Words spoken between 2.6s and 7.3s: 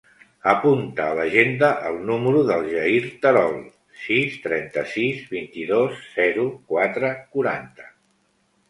Jair Terol: sis, trenta-sis, vint-i-dos, zero, quatre,